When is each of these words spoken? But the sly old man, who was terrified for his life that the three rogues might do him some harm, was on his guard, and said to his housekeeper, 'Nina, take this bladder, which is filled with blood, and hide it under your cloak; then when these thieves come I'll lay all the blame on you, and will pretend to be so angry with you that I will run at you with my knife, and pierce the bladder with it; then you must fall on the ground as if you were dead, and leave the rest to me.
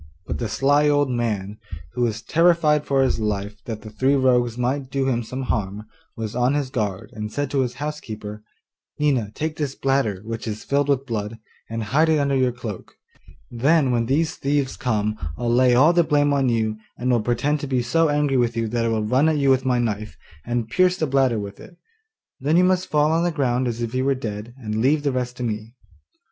But 0.25 0.39
the 0.39 0.49
sly 0.49 0.89
old 0.89 1.11
man, 1.11 1.59
who 1.93 2.01
was 2.01 2.23
terrified 2.23 2.85
for 2.87 3.03
his 3.03 3.19
life 3.19 3.63
that 3.65 3.83
the 3.83 3.91
three 3.91 4.15
rogues 4.15 4.57
might 4.57 4.89
do 4.89 5.07
him 5.07 5.21
some 5.21 5.43
harm, 5.43 5.85
was 6.17 6.35
on 6.35 6.55
his 6.55 6.71
guard, 6.71 7.11
and 7.13 7.31
said 7.31 7.51
to 7.51 7.59
his 7.61 7.75
housekeeper, 7.75 8.41
'Nina, 8.97 9.29
take 9.35 9.57
this 9.57 9.75
bladder, 9.75 10.23
which 10.25 10.47
is 10.47 10.63
filled 10.63 10.89
with 10.89 11.05
blood, 11.05 11.37
and 11.69 11.83
hide 11.83 12.09
it 12.09 12.17
under 12.17 12.35
your 12.35 12.51
cloak; 12.51 12.95
then 13.51 13.91
when 13.91 14.07
these 14.07 14.37
thieves 14.37 14.75
come 14.75 15.17
I'll 15.37 15.53
lay 15.53 15.75
all 15.75 15.93
the 15.93 16.03
blame 16.03 16.33
on 16.33 16.49
you, 16.49 16.77
and 16.97 17.11
will 17.11 17.21
pretend 17.21 17.59
to 17.59 17.67
be 17.67 17.83
so 17.83 18.09
angry 18.09 18.37
with 18.37 18.57
you 18.57 18.67
that 18.69 18.83
I 18.83 18.87
will 18.87 19.03
run 19.03 19.29
at 19.29 19.37
you 19.37 19.51
with 19.51 19.65
my 19.65 19.77
knife, 19.77 20.17
and 20.43 20.67
pierce 20.67 20.97
the 20.97 21.05
bladder 21.05 21.37
with 21.37 21.59
it; 21.59 21.77
then 22.39 22.57
you 22.57 22.63
must 22.63 22.89
fall 22.89 23.11
on 23.11 23.23
the 23.23 23.29
ground 23.29 23.67
as 23.67 23.83
if 23.83 23.93
you 23.93 24.05
were 24.05 24.15
dead, 24.15 24.55
and 24.57 24.81
leave 24.81 25.03
the 25.03 25.11
rest 25.11 25.37
to 25.37 25.43
me. 25.43 25.75